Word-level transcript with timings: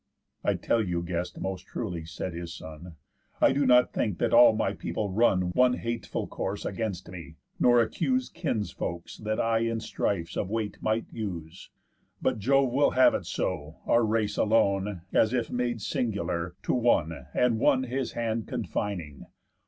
"I'll 0.43 0.57
tell 0.57 0.81
you, 0.83 1.03
guest, 1.03 1.39
most 1.39 1.67
truly," 1.67 2.05
said 2.05 2.33
his 2.33 2.51
son, 2.55 2.95
"I 3.39 3.51
do 3.53 3.67
not 3.67 3.93
think 3.93 4.17
that 4.17 4.33
all 4.33 4.51
my 4.55 4.73
people 4.73 5.11
run 5.11 5.51
One 5.51 5.73
hateful 5.75 6.25
course 6.25 6.65
against 6.65 7.07
me; 7.09 7.35
nor 7.59 7.79
accuse 7.79 8.27
Kinsfolks 8.27 9.17
that 9.17 9.39
I 9.39 9.59
in 9.59 9.79
strifes 9.79 10.35
of 10.35 10.49
weight 10.49 10.81
might 10.81 11.05
use; 11.11 11.69
But 12.19 12.39
Jove 12.39 12.71
will 12.73 12.89
have 12.97 13.13
it 13.13 13.27
so, 13.27 13.77
our 13.85 14.03
race 14.03 14.37
alone 14.37 15.01
(As 15.13 15.33
if 15.35 15.51
made 15.51 15.81
singular) 15.83 16.55
to 16.63 16.73
one 16.73 17.27
and 17.35 17.59
one 17.59 17.83
His 17.83 18.13
hand 18.13 18.47
confining. 18.47 19.27